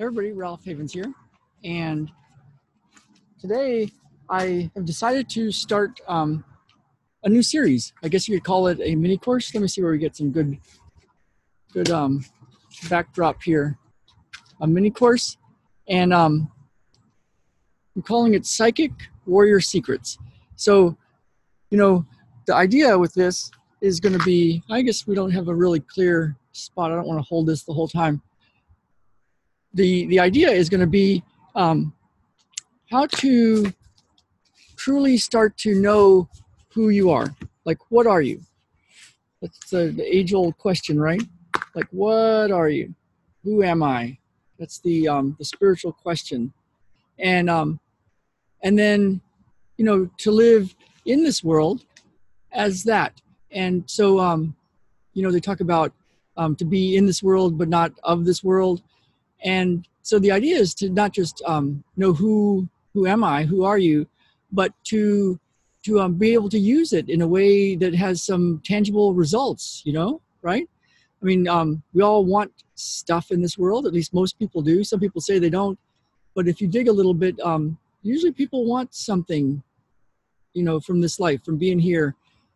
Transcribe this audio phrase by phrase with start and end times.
[0.00, 1.12] everybody, Ralph Havens here,
[1.62, 2.10] and
[3.40, 3.88] today
[4.28, 6.44] I have decided to start um,
[7.22, 7.92] a new series.
[8.02, 9.54] I guess you could call it a mini course.
[9.54, 10.58] Let me see where we get some good,
[11.72, 12.24] good um,
[12.90, 13.78] backdrop here.
[14.60, 15.36] A mini course,
[15.88, 16.50] and um,
[17.94, 18.90] I'm calling it Psychic
[19.26, 20.18] Warrior Secrets.
[20.56, 20.96] So,
[21.70, 22.04] you know,
[22.46, 23.48] the idea with this
[23.80, 24.60] is going to be.
[24.70, 26.90] I guess we don't have a really clear spot.
[26.90, 28.20] I don't want to hold this the whole time
[29.74, 31.22] the the idea is going to be
[31.54, 31.92] um,
[32.90, 33.72] how to
[34.76, 36.28] truly start to know
[36.72, 37.34] who you are.
[37.64, 38.40] Like, what are you?
[39.40, 41.22] That's the, the age old question, right?
[41.74, 42.94] Like, what are you?
[43.42, 44.18] Who am I?
[44.58, 46.52] That's the um, the spiritual question,
[47.18, 47.80] and um,
[48.62, 49.20] and then
[49.76, 51.84] you know to live in this world
[52.52, 53.20] as that.
[53.50, 54.54] And so um,
[55.12, 55.92] you know they talk about
[56.36, 58.82] um, to be in this world but not of this world
[59.44, 63.64] and so the idea is to not just um, know who who am I, who
[63.64, 64.06] are you,
[64.50, 65.38] but to
[65.84, 69.82] to um, be able to use it in a way that has some tangible results.
[69.84, 70.68] You know, right?
[71.22, 73.86] I mean, um, we all want stuff in this world.
[73.86, 74.84] At least most people do.
[74.84, 75.78] Some people say they don't,
[76.34, 79.62] but if you dig a little bit, um, usually people want something,
[80.52, 82.14] you know, from this life, from being here,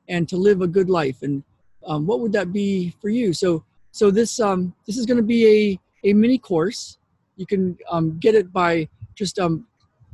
[0.08, 1.22] and to live a good life.
[1.22, 1.42] And
[1.86, 3.32] um, what would that be for you?
[3.32, 6.98] So, so this um, this is going to be a a mini course.
[7.36, 9.66] You can um, get it by just um,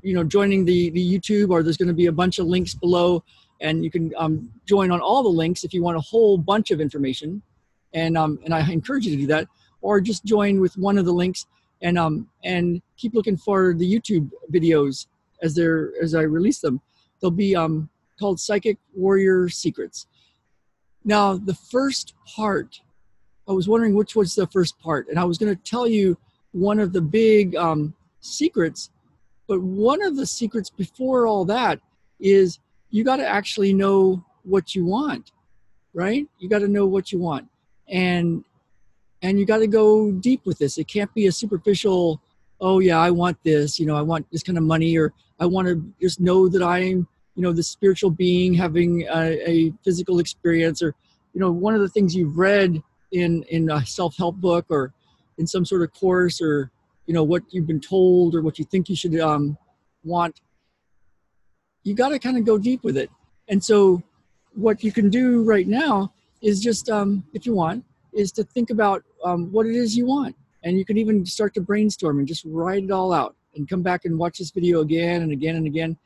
[0.02, 2.74] you know joining the the YouTube, or there's going to be a bunch of links
[2.74, 3.22] below,
[3.60, 6.70] and you can um, join on all the links if you want a whole bunch
[6.70, 7.42] of information.
[7.92, 9.48] And um, and I encourage you to do that,
[9.80, 11.46] or just join with one of the links,
[11.82, 15.06] and um and keep looking for the YouTube videos
[15.42, 16.80] as they're as I release them.
[17.20, 17.88] They'll be um
[18.18, 20.06] called Psychic Warrior Secrets.
[21.04, 22.80] Now, the first part
[23.48, 26.16] I was wondering which was the first part, and I was going to tell you
[26.52, 28.90] one of the big um, secrets.
[29.46, 31.80] But one of the secrets before all that
[32.18, 32.58] is
[32.90, 35.32] you got to actually know what you want,
[35.92, 36.26] right?
[36.38, 37.48] You got to know what you want,
[37.88, 38.44] and
[39.20, 40.78] and you got to go deep with this.
[40.78, 42.20] It can't be a superficial.
[42.60, 43.78] Oh yeah, I want this.
[43.78, 46.62] You know, I want this kind of money, or I want to just know that
[46.62, 50.94] I'm, you know, the spiritual being having a, a physical experience, or
[51.34, 52.82] you know, one of the things you've read
[53.14, 54.92] in in a self-help book or
[55.38, 56.70] in some sort of course or
[57.06, 59.56] you know what you've been told or what you think you should um,
[60.02, 60.40] want
[61.84, 63.10] you got to kind of go deep with it.
[63.48, 64.02] And so
[64.54, 68.70] what you can do right now is just um, if you want is to think
[68.70, 70.34] about um, what it is you want.
[70.62, 73.82] And you can even start to brainstorm and just write it all out and come
[73.82, 75.96] back and watch this video again and again and again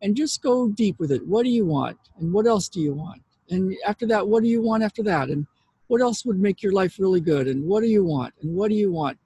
[0.00, 1.26] and just go deep with it.
[1.26, 1.98] What do you want?
[2.18, 3.22] And what else do you want?
[3.50, 5.28] And after that what do you want after that?
[5.28, 5.46] And
[5.88, 7.46] what else would make your life really good?
[7.48, 8.34] And what do you want?
[8.42, 9.18] And what do you want?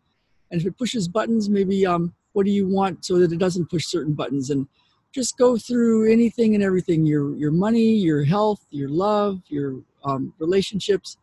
[0.50, 3.70] And if it pushes buttons maybe um what do you want so that it doesn't
[3.70, 4.50] push certain buttons?
[4.50, 4.66] And
[5.12, 10.32] just go through anything and everything your your money your health your love your um,
[10.38, 11.16] relationships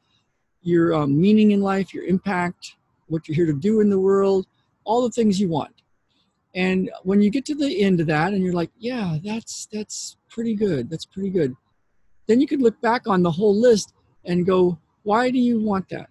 [0.62, 2.76] your um, meaning in life your impact
[3.08, 4.46] what you're here to do in the world
[4.84, 5.74] all the things you want.
[6.56, 10.18] And when you get to the end of that and you're like yeah that's that's
[10.30, 10.90] pretty good.
[10.90, 11.56] That's pretty good.
[12.28, 13.94] Then you could look back on the whole list
[14.26, 16.10] and go why do you want that?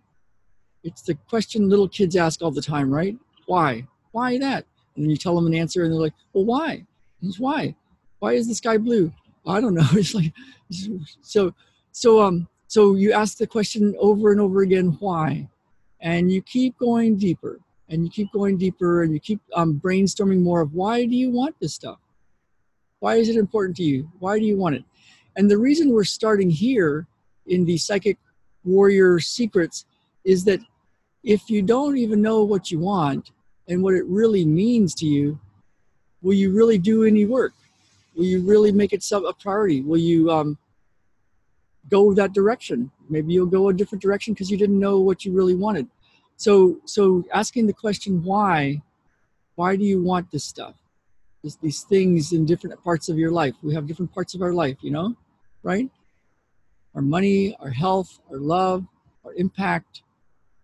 [0.83, 3.15] It's the question little kids ask all the time, right?
[3.45, 3.87] Why?
[4.13, 4.65] Why that?
[4.95, 6.87] And then you tell them an answer and they're like, well, why?
[7.21, 7.75] It's why?
[8.21, 9.13] Why is the sky blue?
[9.47, 9.87] I don't know.
[9.93, 10.33] It's like,
[11.21, 11.53] so,
[11.93, 15.47] so, um, so you ask the question over and over again, why?
[16.01, 20.41] And you keep going deeper and you keep going deeper and you keep um, brainstorming
[20.41, 21.99] more of why do you want this stuff?
[23.01, 24.11] Why is it important to you?
[24.21, 24.85] Why do you want it?
[25.37, 27.07] And the reason we're starting here
[27.47, 28.17] in the psychic
[28.67, 29.87] warrior secrets
[30.25, 30.61] is that
[31.23, 33.31] if you don't even know what you want
[33.69, 35.39] and what it really means to you,
[36.23, 37.53] will you really do any work?
[38.15, 39.83] Will you really make it a priority?
[39.83, 40.59] Will you um,
[41.91, 42.91] go that direction?
[43.09, 45.89] Maybe you'll go a different direction because you didn't know what you really wanted.
[46.37, 48.83] So, so asking the question why,
[49.55, 50.75] why do you want this stuff?
[51.63, 53.55] These things in different parts of your life.
[53.63, 55.15] We have different parts of our life, you know,
[55.63, 55.89] right?
[56.97, 58.85] Our money, our health, our love,
[59.25, 60.03] our impact,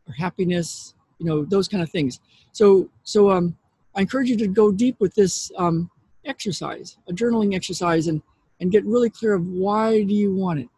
[0.08, 2.20] our happiness, you know, those kind of things.
[2.52, 3.56] So, so um,
[3.94, 5.90] I encourage you to go deep with this um,
[6.24, 8.22] exercise, a journaling exercise, and
[8.60, 10.68] and get really clear of why do you want it.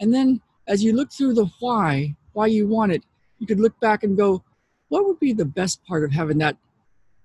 [0.00, 3.02] And then as you look through the why, why you want it,
[3.40, 4.44] you could look back and go,
[4.88, 6.56] what would be the best part of having that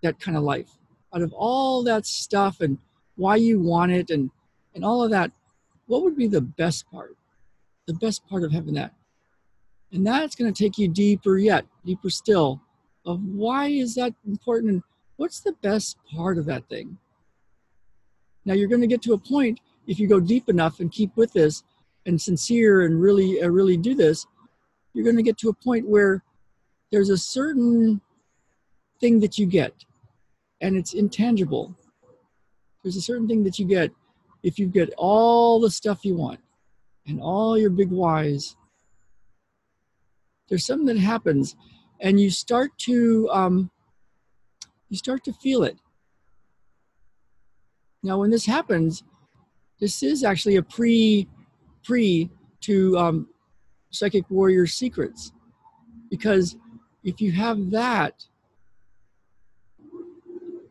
[0.01, 0.71] that kind of life?
[1.15, 2.77] Out of all that stuff and
[3.15, 4.31] why you want it and
[4.75, 5.31] and all of that,
[5.85, 7.15] what would be the best part?
[7.87, 8.93] The best part of having that.
[9.91, 12.61] And that's going to take you deeper yet, deeper still,
[13.05, 14.83] of why is that important and
[15.17, 16.97] what's the best part of that thing.
[18.45, 21.15] Now you're going to get to a point if you go deep enough and keep
[21.15, 21.63] with this
[22.05, 24.25] and sincere and really uh, really do this,
[24.93, 26.23] you're going to get to a point where
[26.91, 28.01] there's a certain
[28.99, 29.73] thing that you get
[30.61, 31.75] and it's intangible.
[32.83, 33.91] There's a certain thing that you get
[34.43, 36.39] if you get all the stuff you want
[37.07, 38.55] and all your big whys.
[40.49, 41.55] There's something that happens
[41.99, 43.71] and you start to um,
[44.89, 45.77] you start to feel it.
[48.03, 49.03] Now, when this happens,
[49.79, 51.27] this is actually a pre
[51.83, 52.29] pre
[52.61, 53.27] to um,
[53.93, 55.31] psychic warrior secrets
[56.09, 56.57] because
[57.03, 58.25] if you have that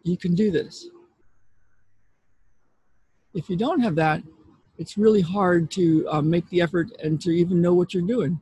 [0.02, 0.88] you can do this
[3.34, 4.23] if you don't have that
[4.79, 8.41] it's really hard to uh, make the effort and to even know what you're doing.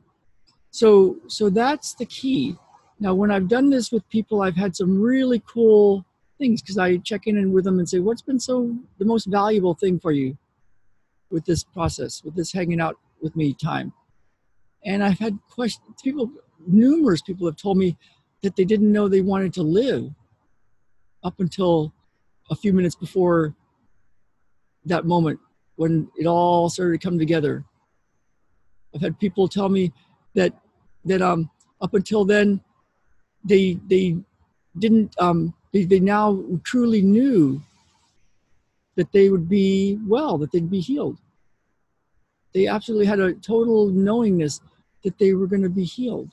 [0.71, 2.55] So so that's the key.
[2.99, 6.05] Now when i've done this with people i've had some really cool
[6.37, 9.73] things because i check in with them and say what's been so the most valuable
[9.73, 10.37] thing for you
[11.31, 13.93] with this process, with this hanging out with me time.
[14.85, 16.29] And I've had questions, people,
[16.67, 17.97] numerous people have told me
[18.41, 20.09] that they didn't know they wanted to live
[21.23, 21.93] up until
[22.49, 23.55] a few minutes before
[24.85, 25.39] that moment
[25.75, 27.63] when it all started to come together.
[28.93, 29.91] I've had people tell me
[30.35, 30.53] that
[31.05, 31.49] that um
[31.81, 32.61] up until then
[33.43, 34.17] they they
[34.77, 37.61] didn't um they, they now truly knew
[38.95, 41.17] that they would be well, that they'd be healed.
[42.53, 44.59] They absolutely had a total knowingness
[45.03, 46.29] that they were going to be healed.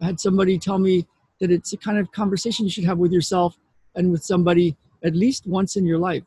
[0.00, 1.06] I had somebody tell me
[1.40, 3.58] that it's a kind of conversation you should have with yourself
[3.94, 6.22] and with somebody at least once in your life.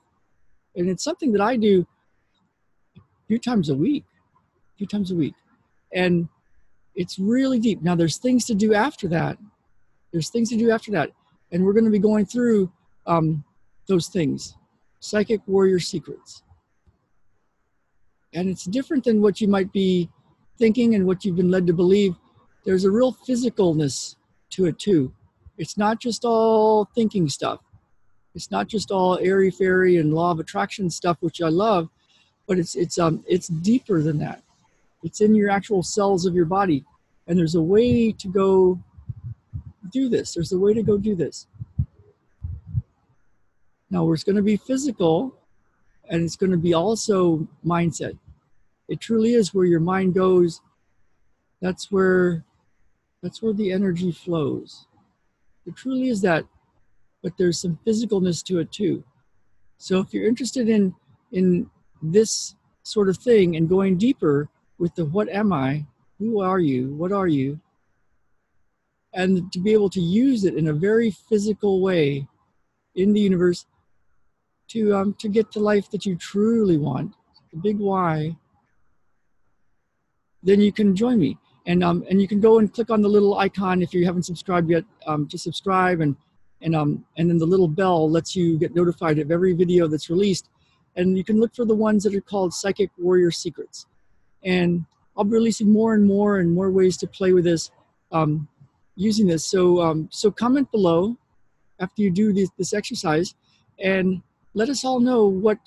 [0.75, 1.87] And it's something that I do
[3.27, 4.03] few times a week,
[4.73, 5.35] a few times a week.
[5.93, 6.27] And
[6.95, 7.81] it's really deep.
[7.81, 9.37] Now, there's things to do after that.
[10.11, 11.11] There's things to do after that.
[11.51, 12.71] And we're going to be going through
[13.05, 13.43] um,
[13.87, 14.55] those things
[14.99, 16.41] Psychic Warrior Secrets.
[18.33, 20.09] And it's different than what you might be
[20.57, 22.15] thinking and what you've been led to believe.
[22.65, 24.15] There's a real physicalness
[24.51, 25.13] to it too.
[25.57, 27.61] It's not just all thinking stuff.
[28.33, 31.89] It's not just all airy fairy and law of attraction stuff, which I love,
[32.47, 34.41] but it's it's um it's deeper than that.
[35.03, 36.83] It's in your actual cells of your body,
[37.27, 38.79] and there's a way to go
[39.91, 40.33] do this.
[40.33, 41.47] There's a way to go do this.
[43.89, 45.35] Now, it's going to be physical
[46.09, 48.17] and it's going to be also mindset.
[48.87, 50.61] It truly is where your mind goes.
[51.61, 52.43] That's where
[53.23, 54.85] that's where the energy flows.
[55.65, 56.45] It truly is that,
[57.23, 59.03] but there's some physicalness to it too.
[59.77, 60.93] So if you're interested in
[61.31, 61.69] in
[62.11, 65.85] this sort of thing and going deeper with the what am I,
[66.19, 67.59] who are you, what are you,
[69.13, 72.27] and to be able to use it in a very physical way
[72.95, 73.65] in the universe
[74.67, 77.13] to um, to get the life that you truly want,
[77.51, 78.35] the big why,
[80.43, 81.37] then you can join me.
[81.67, 84.23] And um, and you can go and click on the little icon if you haven't
[84.23, 86.15] subscribed yet um, to subscribe and
[86.61, 90.09] and um and then the little bell lets you get notified of every video that's
[90.09, 90.49] released.
[90.95, 93.87] And you can look for the ones that are called Psychic Warrior Secrets.
[94.43, 94.85] And
[95.17, 97.71] I'll be releasing more and more and more ways to play with this
[98.11, 98.47] um,
[98.95, 99.45] using this.
[99.45, 101.17] So um, so comment below
[101.79, 103.35] after you do this, this exercise
[103.79, 104.21] and
[104.53, 105.57] let us all know what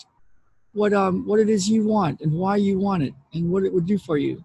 [0.73, 3.73] what um what it is you want and why you want it and what it
[3.73, 4.45] would do for you.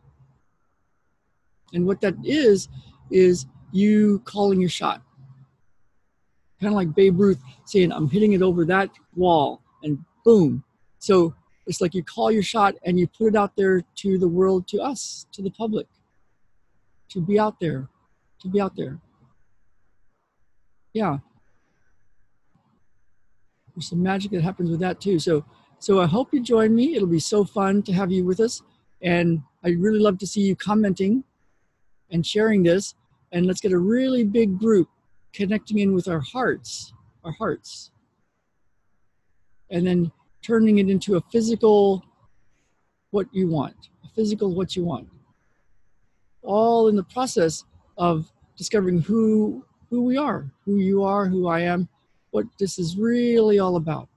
[1.74, 2.70] And what that is
[3.10, 5.02] is you calling your shot.
[6.60, 10.64] Kind of like Babe Ruth saying, "I'm hitting it over that wall," and boom.
[11.04, 11.36] So
[11.68, 14.70] it's like you call your shot and you put it out there to the world,
[14.70, 15.86] to us, to the public,
[17.10, 17.90] to be out there,
[18.40, 19.02] to be out there.
[20.94, 21.18] Yeah,
[23.76, 25.20] there's some magic that happens with that too.
[25.20, 25.44] So,
[25.78, 26.96] so I hope you join me.
[26.96, 28.62] It'll be so fun to have you with us,
[29.02, 31.26] and I'd really love to see you commenting
[32.12, 32.96] and sharing this.
[33.34, 34.88] And let's get a really big group
[35.34, 36.94] connecting in with our hearts,
[37.26, 37.92] our hearts,
[39.70, 40.10] and then
[40.44, 42.04] turning it into a physical
[43.12, 45.08] what you want, a physical what you want.
[46.42, 47.64] All in the process
[47.98, 51.88] of discovering who who we are, who you are, who I am,
[52.32, 54.10] what this is really all about.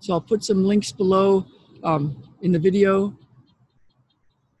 [0.00, 1.46] So I'll put some links below
[1.82, 3.16] um, in the video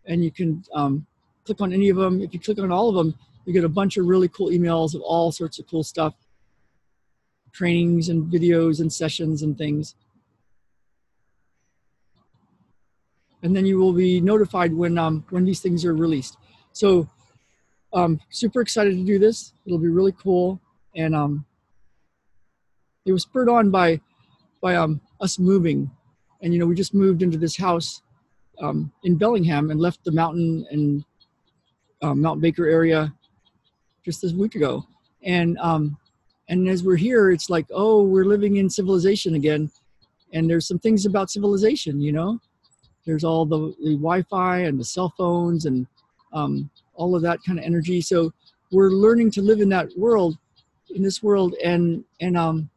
[0.06, 1.06] and you can um,
[1.44, 2.20] click on any of them.
[2.20, 3.14] If you click on all of them,
[3.46, 6.14] you get a bunch of really cool emails of all sorts of cool stuff,
[7.52, 9.94] trainings and videos and sessions and things.
[13.44, 16.38] and then you will be notified when um, when these things are released.
[16.72, 17.08] So,
[17.92, 19.52] um, super excited to do this.
[19.66, 20.58] It'll be really cool,
[20.96, 21.44] and um,
[23.04, 24.00] it was spurred on by
[24.62, 25.90] by um, us moving,
[26.42, 28.00] and you know we just moved into this house
[28.60, 31.04] um, in Bellingham and left the mountain and
[32.00, 33.12] um, Mount Baker area
[34.04, 34.86] just this week ago,
[35.22, 35.96] and um,
[36.48, 39.70] and as we're here, it's like oh we're living in civilization again,
[40.32, 42.38] and there's some things about civilization, you know.
[43.06, 45.86] There's all the, the Wi-Fi and the cell phones and
[46.32, 48.00] um, all of that kind of energy.
[48.00, 48.32] So
[48.72, 50.38] we're learning to live in that world,
[50.94, 52.70] in this world, and and um,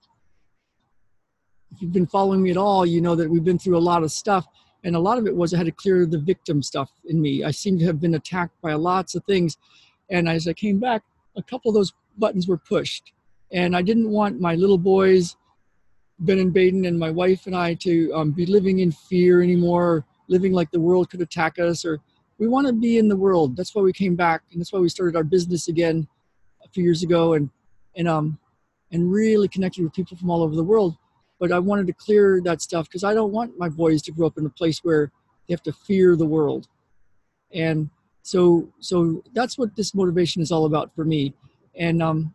[1.72, 4.04] if you've been following me at all, you know that we've been through a lot
[4.04, 4.46] of stuff,
[4.84, 7.44] and a lot of it was I had to clear the victim stuff in me.
[7.44, 9.58] I seem to have been attacked by lots of things,
[10.10, 11.04] and as I came back,
[11.38, 13.14] a couple of those buttons were pushed,
[13.52, 15.36] and I didn't want my little boys,
[16.20, 20.06] Ben and Baden, and my wife and I to um, be living in fear anymore,
[20.28, 22.00] living like the world could attack us, or
[22.40, 23.56] we want to be in the world.
[23.56, 26.08] That's why we came back, and that's why we started our business again
[26.66, 27.50] a few years ago, and
[27.96, 28.38] and um
[28.92, 30.98] and really connected with people from all over the world
[31.40, 34.28] but I wanted to clear that stuff because I don't want my boys to grow
[34.28, 35.12] up in a place where
[35.48, 36.68] they have to fear the world.
[37.54, 37.90] And
[38.28, 41.34] so, so that's what this motivation is all about for me.
[41.76, 42.34] And um,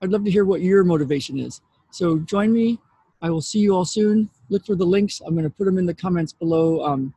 [0.00, 1.60] I'd love to hear what your motivation is.
[1.90, 2.78] So join me.
[3.20, 4.30] I will see you all soon.
[4.48, 5.20] Look for the links.
[5.26, 7.12] I'm going to put them in the comments below um,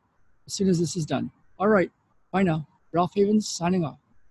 [0.48, 1.30] as soon as this is done.
[1.60, 1.92] All right.
[2.32, 2.66] Bye now.
[2.92, 3.98] Ralph Havens signing off.